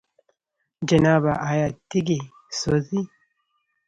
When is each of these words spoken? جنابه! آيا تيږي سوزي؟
جنابه! 0.89 1.33
آيا 1.49 1.67
تيږي 1.89 2.19
سوزي؟ 2.59 3.01